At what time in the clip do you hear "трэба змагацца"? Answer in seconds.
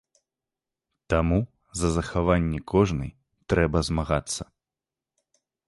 3.55-4.43